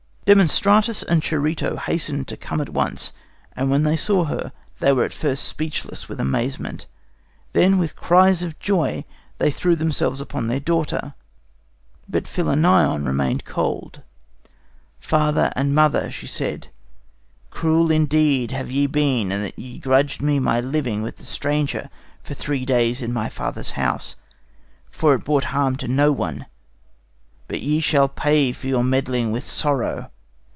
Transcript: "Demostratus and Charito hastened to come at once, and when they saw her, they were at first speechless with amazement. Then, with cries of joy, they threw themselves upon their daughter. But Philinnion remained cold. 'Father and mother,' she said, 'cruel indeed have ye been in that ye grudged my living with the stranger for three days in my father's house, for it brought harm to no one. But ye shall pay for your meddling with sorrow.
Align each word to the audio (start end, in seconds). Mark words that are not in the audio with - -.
"Demostratus 0.23 1.03
and 1.03 1.21
Charito 1.21 1.77
hastened 1.77 2.25
to 2.29 2.37
come 2.37 2.61
at 2.61 2.69
once, 2.69 3.11
and 3.53 3.69
when 3.69 3.83
they 3.83 3.97
saw 3.97 4.23
her, 4.25 4.53
they 4.79 4.93
were 4.93 5.03
at 5.03 5.11
first 5.11 5.43
speechless 5.43 6.07
with 6.07 6.21
amazement. 6.21 6.85
Then, 7.51 7.77
with 7.77 7.97
cries 7.97 8.41
of 8.41 8.57
joy, 8.57 9.03
they 9.39 9.51
threw 9.51 9.75
themselves 9.75 10.21
upon 10.21 10.47
their 10.47 10.61
daughter. 10.61 11.15
But 12.07 12.29
Philinnion 12.29 13.03
remained 13.05 13.43
cold. 13.43 14.03
'Father 15.01 15.51
and 15.53 15.75
mother,' 15.75 16.09
she 16.09 16.27
said, 16.27 16.69
'cruel 17.49 17.91
indeed 17.91 18.51
have 18.51 18.71
ye 18.71 18.87
been 18.87 19.33
in 19.33 19.41
that 19.41 19.59
ye 19.59 19.79
grudged 19.79 20.21
my 20.21 20.61
living 20.61 21.01
with 21.01 21.17
the 21.17 21.25
stranger 21.25 21.89
for 22.23 22.35
three 22.35 22.63
days 22.63 23.01
in 23.01 23.11
my 23.11 23.27
father's 23.27 23.71
house, 23.71 24.15
for 24.89 25.13
it 25.13 25.25
brought 25.25 25.45
harm 25.45 25.75
to 25.75 25.89
no 25.89 26.13
one. 26.13 26.45
But 27.49 27.59
ye 27.59 27.81
shall 27.81 28.07
pay 28.07 28.53
for 28.53 28.67
your 28.67 28.83
meddling 28.85 29.33
with 29.33 29.43
sorrow. 29.43 30.09